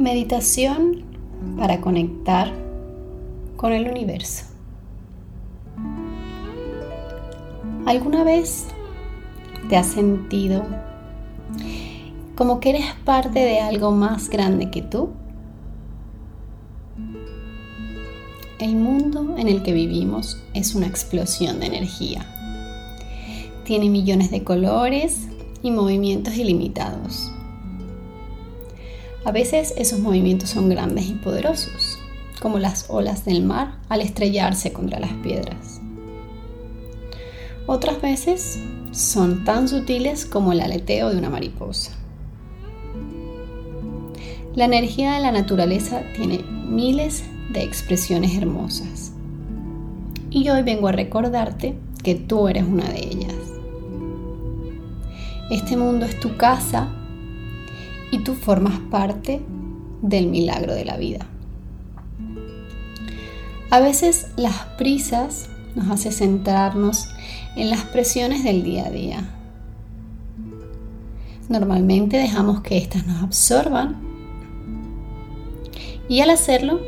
Meditación 0.00 1.02
para 1.58 1.82
conectar 1.82 2.54
con 3.58 3.74
el 3.74 3.86
universo. 3.86 4.46
¿Alguna 7.84 8.24
vez 8.24 8.64
te 9.68 9.76
has 9.76 9.88
sentido 9.88 10.64
como 12.34 12.60
que 12.60 12.70
eres 12.70 12.86
parte 13.04 13.40
de 13.40 13.60
algo 13.60 13.90
más 13.90 14.30
grande 14.30 14.70
que 14.70 14.80
tú? 14.80 15.10
El 18.58 18.76
mundo 18.76 19.36
en 19.36 19.48
el 19.48 19.62
que 19.62 19.74
vivimos 19.74 20.42
es 20.54 20.74
una 20.74 20.86
explosión 20.86 21.60
de 21.60 21.66
energía. 21.66 22.24
Tiene 23.64 23.90
millones 23.90 24.30
de 24.30 24.44
colores 24.44 25.28
y 25.62 25.70
movimientos 25.70 26.38
ilimitados. 26.38 27.30
A 29.24 29.32
veces 29.32 29.74
esos 29.76 29.98
movimientos 29.98 30.50
son 30.50 30.70
grandes 30.70 31.06
y 31.06 31.12
poderosos, 31.12 31.98
como 32.40 32.58
las 32.58 32.86
olas 32.88 33.26
del 33.26 33.42
mar 33.42 33.74
al 33.90 34.00
estrellarse 34.00 34.72
contra 34.72 34.98
las 34.98 35.12
piedras. 35.14 35.80
Otras 37.66 38.00
veces 38.00 38.58
son 38.92 39.44
tan 39.44 39.68
sutiles 39.68 40.24
como 40.24 40.52
el 40.52 40.60
aleteo 40.60 41.10
de 41.10 41.18
una 41.18 41.28
mariposa. 41.28 41.92
La 44.54 44.64
energía 44.64 45.12
de 45.12 45.20
la 45.20 45.32
naturaleza 45.32 46.02
tiene 46.16 46.38
miles 46.42 47.22
de 47.52 47.62
expresiones 47.62 48.36
hermosas. 48.36 49.12
Y 50.30 50.48
hoy 50.48 50.62
vengo 50.62 50.88
a 50.88 50.92
recordarte 50.92 51.76
que 52.02 52.14
tú 52.14 52.48
eres 52.48 52.64
una 52.64 52.88
de 52.88 53.00
ellas. 53.00 53.34
Este 55.50 55.76
mundo 55.76 56.06
es 56.06 56.18
tu 56.18 56.36
casa 56.36 56.88
y 58.10 58.18
tú 58.18 58.34
formas 58.34 58.78
parte 58.90 59.40
del 60.02 60.26
milagro 60.26 60.74
de 60.74 60.84
la 60.84 60.96
vida. 60.96 61.26
A 63.70 63.80
veces 63.80 64.28
las 64.36 64.56
prisas 64.78 65.48
nos 65.76 65.90
hacen 65.90 66.12
centrarnos 66.12 67.08
en 67.56 67.70
las 67.70 67.84
presiones 67.84 68.42
del 68.42 68.64
día 68.64 68.86
a 68.86 68.90
día. 68.90 69.28
Normalmente 71.48 72.16
dejamos 72.16 72.60
que 72.62 72.78
éstas 72.78 73.06
nos 73.06 73.22
absorban 73.22 74.00
y 76.08 76.20
al 76.20 76.30
hacerlo 76.30 76.80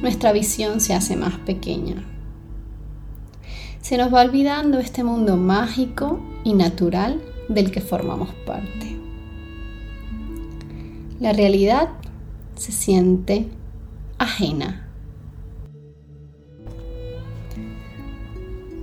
nuestra 0.00 0.32
visión 0.32 0.80
se 0.80 0.94
hace 0.94 1.16
más 1.16 1.34
pequeña. 1.38 2.04
Se 3.80 3.96
nos 3.96 4.12
va 4.12 4.22
olvidando 4.22 4.78
este 4.78 5.04
mundo 5.04 5.36
mágico 5.36 6.20
y 6.44 6.54
natural 6.54 7.22
del 7.48 7.70
que 7.70 7.80
formamos 7.80 8.30
parte. 8.46 8.97
La 11.20 11.32
realidad 11.32 11.88
se 12.54 12.70
siente 12.70 13.48
ajena. 14.18 14.88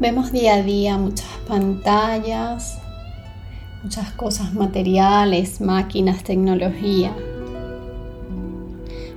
Vemos 0.00 0.32
día 0.32 0.56
a 0.56 0.62
día 0.62 0.98
muchas 0.98 1.28
pantallas, 1.46 2.76
muchas 3.84 4.10
cosas 4.14 4.52
materiales, 4.52 5.60
máquinas, 5.60 6.24
tecnología, 6.24 7.14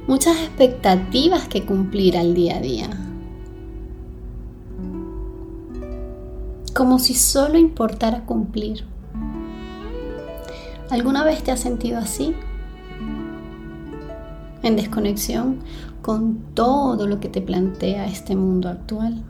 muchas 0.07 0.37
expectativas 0.37 1.47
que 1.47 1.65
cumplir 1.65 2.17
al 2.17 2.35
día 2.35 2.57
a 2.57 2.61
día. 2.61 2.89
Como 6.75 6.99
si 6.99 7.15
solo 7.15 7.57
importara 7.57 8.25
cumplir. 8.25 8.85
¿Alguna 10.91 11.23
vez 11.23 11.41
te 11.41 11.49
has 11.49 11.59
sentido 11.59 11.97
así? 11.97 12.35
En 14.67 14.75
desconexión 14.75 15.59
con 16.01 16.53
todo 16.53 17.07
lo 17.07 17.19
que 17.19 17.29
te 17.29 17.41
plantea 17.41 18.07
este 18.07 18.35
mundo 18.35 18.69
actual. 18.69 19.23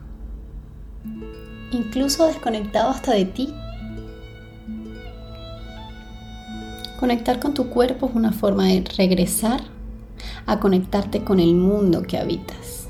Incluso 1.72 2.28
desconectado 2.28 2.90
hasta 2.90 3.14
de 3.14 3.26
ti. 3.26 3.54
Conectar 7.00 7.40
con 7.40 7.54
tu 7.54 7.70
cuerpo 7.70 8.08
es 8.08 8.16
una 8.16 8.32
forma 8.32 8.66
de 8.66 8.84
regresar 8.98 9.62
a 10.46 10.60
conectarte 10.60 11.24
con 11.24 11.40
el 11.40 11.56
mundo 11.56 12.04
que 12.04 12.18
habitas. 12.18 12.88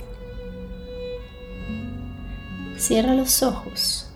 Cierra 2.78 3.16
los 3.16 3.42
ojos 3.44 4.10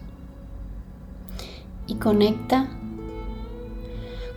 y 1.87 1.95
conecta 1.95 2.69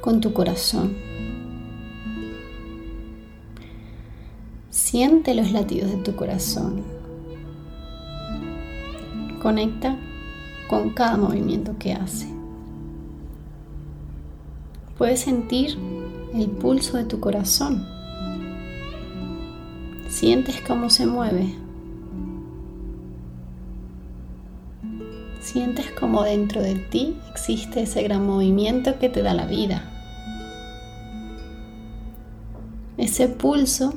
con 0.00 0.20
tu 0.20 0.32
corazón. 0.32 1.13
Siente 4.94 5.34
los 5.34 5.50
latidos 5.50 5.90
de 5.90 5.96
tu 5.96 6.14
corazón. 6.14 6.84
Conecta 9.42 9.96
con 10.68 10.90
cada 10.90 11.16
movimiento 11.16 11.76
que 11.80 11.94
hace. 11.94 12.28
Puedes 14.96 15.18
sentir 15.18 15.76
el 16.32 16.48
pulso 16.48 16.96
de 16.96 17.06
tu 17.06 17.18
corazón. 17.18 17.84
Sientes 20.06 20.60
cómo 20.60 20.88
se 20.90 21.06
mueve. 21.06 21.52
Sientes 25.40 25.90
como 25.90 26.22
dentro 26.22 26.62
de 26.62 26.76
ti 26.76 27.16
existe 27.32 27.82
ese 27.82 28.00
gran 28.04 28.24
movimiento 28.24 29.00
que 29.00 29.08
te 29.08 29.22
da 29.24 29.34
la 29.34 29.46
vida. 29.46 29.90
Ese 32.96 33.26
pulso 33.26 33.92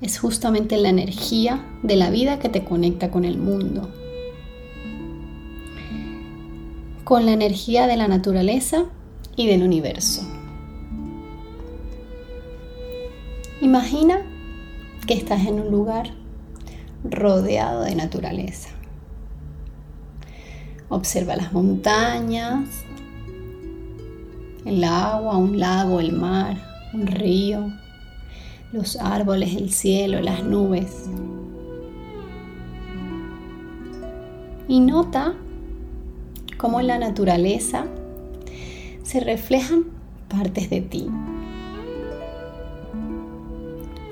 es 0.00 0.18
justamente 0.18 0.76
la 0.78 0.88
energía 0.88 1.64
de 1.82 1.96
la 1.96 2.10
vida 2.10 2.38
que 2.38 2.48
te 2.48 2.64
conecta 2.64 3.10
con 3.10 3.24
el 3.24 3.38
mundo, 3.38 3.90
con 7.04 7.26
la 7.26 7.32
energía 7.32 7.86
de 7.86 7.96
la 7.96 8.08
naturaleza 8.08 8.84
y 9.36 9.46
del 9.46 9.62
universo. 9.62 10.22
Imagina 13.60 14.22
que 15.06 15.14
estás 15.14 15.46
en 15.46 15.60
un 15.60 15.70
lugar 15.70 16.14
rodeado 17.04 17.82
de 17.82 17.94
naturaleza. 17.94 18.70
Observa 20.88 21.36
las 21.36 21.52
montañas, 21.52 22.68
el 24.64 24.82
agua, 24.82 25.36
un 25.36 25.58
lago, 25.58 26.00
el 26.00 26.12
mar, 26.12 26.56
un 26.92 27.06
río, 27.06 27.70
los 28.72 28.96
árboles, 28.96 29.56
el 29.56 29.70
cielo, 29.70 30.20
las 30.20 30.44
nubes. 30.44 31.06
Y 34.68 34.80
nota 34.80 35.34
cómo 36.56 36.80
en 36.80 36.86
la 36.86 36.98
naturaleza 36.98 37.86
se 39.02 39.20
reflejan 39.20 39.84
partes 40.28 40.70
de 40.70 40.80
ti. 40.80 41.08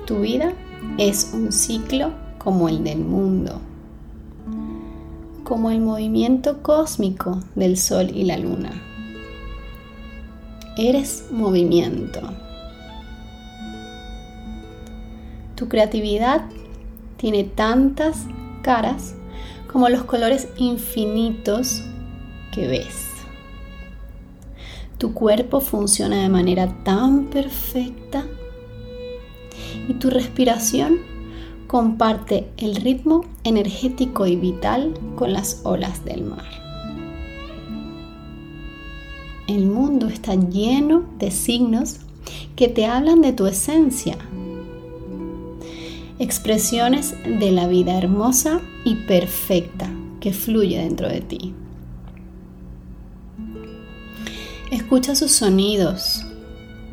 Tu 0.05 0.19
vida 0.21 0.53
es 0.97 1.31
un 1.33 1.51
ciclo 1.51 2.11
como 2.39 2.67
el 2.67 2.83
del 2.83 2.99
mundo, 2.99 3.61
como 5.43 5.71
el 5.71 5.79
movimiento 5.79 6.61
cósmico 6.61 7.39
del 7.55 7.77
sol 7.77 8.09
y 8.13 8.25
la 8.25 8.37
luna. 8.37 8.71
Eres 10.75 11.27
movimiento. 11.31 12.48
Tu 15.59 15.67
creatividad 15.67 16.45
tiene 17.17 17.43
tantas 17.43 18.25
caras 18.61 19.15
como 19.69 19.89
los 19.89 20.05
colores 20.05 20.47
infinitos 20.55 21.83
que 22.53 22.65
ves. 22.65 23.09
Tu 24.97 25.13
cuerpo 25.13 25.59
funciona 25.59 26.23
de 26.23 26.29
manera 26.29 26.73
tan 26.85 27.25
perfecta 27.25 28.25
y 29.89 29.95
tu 29.95 30.09
respiración 30.09 30.99
comparte 31.67 32.49
el 32.55 32.77
ritmo 32.77 33.25
energético 33.43 34.27
y 34.27 34.37
vital 34.37 34.93
con 35.17 35.33
las 35.33 35.59
olas 35.65 36.05
del 36.05 36.23
mar. 36.23 36.69
el 39.49 39.65
mundo 39.65 40.07
está 40.07 40.35
lleno 40.35 41.03
de 41.17 41.31
signos 41.31 41.97
que 42.55 42.67
te 42.67 42.85
hablan 42.85 43.21
de 43.21 43.33
tu 43.33 43.47
esencia. 43.47 44.15
Expresiones 46.21 47.15
de 47.23 47.49
la 47.53 47.65
vida 47.67 47.97
hermosa 47.97 48.59
y 48.83 48.95
perfecta 48.95 49.89
que 50.19 50.33
fluye 50.33 50.77
dentro 50.77 51.07
de 51.07 51.21
ti. 51.21 51.53
Escucha 54.69 55.15
sus 55.15 55.31
sonidos, 55.31 56.25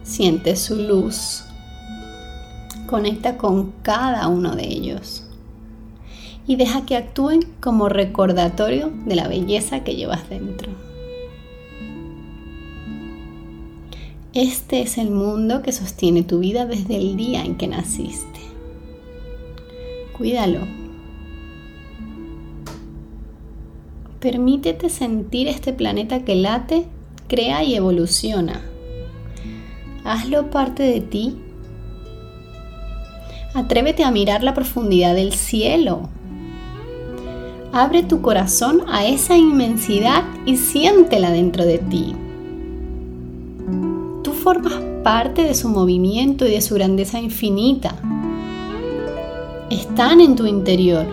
siente 0.05 0.55
su 0.55 0.76
luz, 0.76 1.43
conecta 2.87 3.37
con 3.37 3.73
cada 3.82 4.28
uno 4.28 4.55
de 4.55 4.69
ellos 4.69 5.25
y 6.46 6.55
deja 6.55 6.87
que 6.87 6.96
actúen 6.96 7.40
como 7.58 7.88
recordatorio 7.88 8.93
de 9.06 9.17
la 9.17 9.26
belleza 9.26 9.82
que 9.82 9.96
llevas 9.96 10.28
dentro. 10.31 10.70
Este 14.34 14.82
es 14.82 14.99
el 14.99 15.11
mundo 15.11 15.62
que 15.62 15.73
sostiene 15.73 16.23
tu 16.23 16.38
vida 16.38 16.64
desde 16.64 16.96
el 16.96 17.17
día 17.17 17.44
en 17.44 17.56
que 17.56 17.67
naciste. 17.67 18.36
Cuídalo. 20.17 20.61
Permítete 24.21 24.89
sentir 24.89 25.47
este 25.47 25.73
planeta 25.73 26.25
que 26.25 26.35
late 26.35 26.87
crea 27.29 27.63
y 27.63 27.75
evoluciona. 27.75 28.63
Hazlo 30.05 30.51
parte 30.51 30.85
de 30.85 31.01
ti. 31.01 31.37
Atrévete 33.55 34.05
a 34.05 34.11
mirar 34.11 34.43
la 34.43 34.55
profundidad 34.55 35.15
del 35.15 35.33
cielo. 35.33 36.09
Abre 37.73 38.03
tu 38.03 38.23
corazón 38.23 38.83
a 38.89 39.07
esa 39.07 39.37
inmensidad 39.37 40.25
y 40.47 40.57
siéntela 40.57 41.31
dentro 41.31 41.67
de 41.67 41.79
ti. 41.79 42.15
Tú 44.23 44.33
formas 44.33 44.75
parte 45.05 45.43
de 45.43 45.55
su 45.55 45.69
movimiento 45.69 46.47
y 46.47 46.53
de 46.53 46.62
su 46.62 46.75
grandeza 46.75 47.21
infinita. 47.21 47.97
Están 49.71 50.21
en 50.21 50.37
tu 50.37 50.47
interior 50.47 51.07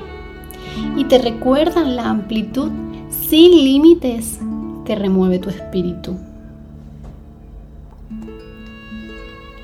y 0.95 1.05
te 1.05 1.17
recuerdan 1.17 1.95
la 1.95 2.09
amplitud 2.09 2.71
sin 3.09 3.51
límites 3.51 4.39
que 4.85 4.93
remueve 4.93 5.39
tu 5.39 5.49
espíritu. 5.49 6.15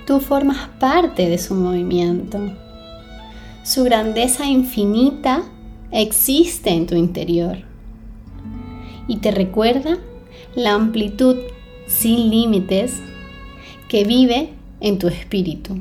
Tú 0.07 0.19
formas 0.19 0.69
parte 0.79 1.29
de 1.29 1.37
su 1.37 1.53
movimiento. 1.53 2.39
Su 3.63 3.83
grandeza 3.83 4.47
infinita 4.47 5.43
existe 5.91 6.71
en 6.71 6.87
tu 6.87 6.95
interior 6.95 7.57
y 9.07 9.17
te 9.17 9.29
recuerda 9.29 9.99
la 10.55 10.73
amplitud 10.73 11.37
sin 11.85 12.31
límites 12.31 13.01
que 13.87 14.03
vive 14.03 14.49
en 14.81 14.97
tu 14.97 15.07
espíritu. 15.07 15.79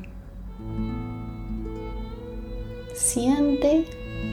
Siente 2.99 3.87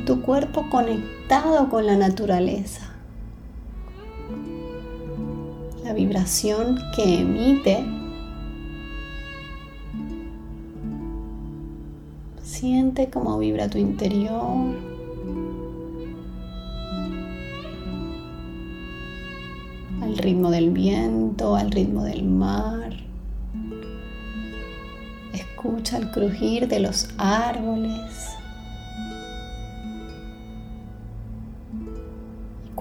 tu 0.06 0.21
cuerpo 0.21 0.69
conectado 0.69 1.69
con 1.69 1.85
la 1.85 1.95
naturaleza 1.95 2.95
la 5.85 5.94
vibración 5.94 6.79
que 6.95 7.19
emite. 7.19 7.85
Siente 12.41 13.12
cómo 13.12 13.38
vibra 13.38 13.69
tu 13.69 13.77
interior. 13.77 14.73
Al 20.01 20.18
ritmo 20.18 20.50
del 20.50 20.71
viento, 20.71 21.56
al 21.56 21.69
ritmo 21.69 22.03
del 22.03 22.23
mar. 22.23 22.95
Escucha 25.33 25.97
el 25.97 26.09
crujir 26.09 26.68
de 26.68 26.79
los 26.79 27.09
árboles. 27.19 28.34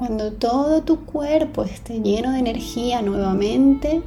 Cuando 0.07 0.33
todo 0.33 0.83
tu 0.83 1.07
cuerpo 1.07 1.65
esté 1.65 1.99
lleno 2.03 2.33
de 2.33 2.39
energía 2.39 3.01
nuevamente, 3.01 4.03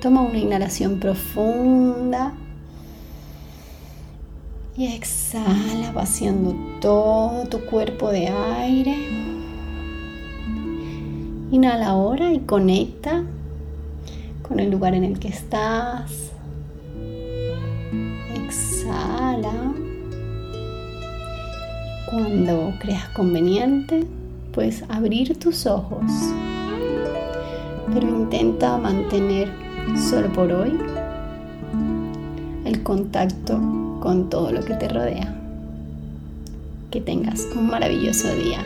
toma 0.00 0.22
una 0.22 0.38
inhalación 0.38 0.98
profunda 0.98 2.32
y 4.78 4.86
exhala 4.86 5.92
vaciando 5.92 6.56
todo 6.80 7.44
tu 7.48 7.66
cuerpo 7.66 8.10
de 8.10 8.28
aire. 8.28 8.96
Inhala 11.50 11.88
ahora 11.88 12.32
y 12.32 12.38
conecta 12.38 13.24
con 14.48 14.58
el 14.58 14.70
lugar 14.70 14.94
en 14.94 15.04
el 15.04 15.18
que 15.18 15.28
estás. 15.28 16.30
Exhala. 18.34 19.83
Cuando 22.14 22.72
creas 22.78 23.08
conveniente, 23.08 24.06
puedes 24.52 24.84
abrir 24.88 25.36
tus 25.36 25.66
ojos, 25.66 26.04
pero 27.92 28.08
intenta 28.08 28.78
mantener 28.78 29.48
solo 29.96 30.32
por 30.32 30.52
hoy 30.52 30.78
el 32.66 32.84
contacto 32.84 33.58
con 34.00 34.30
todo 34.30 34.52
lo 34.52 34.64
que 34.64 34.74
te 34.74 34.88
rodea. 34.88 35.34
Que 36.92 37.00
tengas 37.00 37.48
un 37.56 37.66
maravilloso 37.66 38.32
día. 38.36 38.64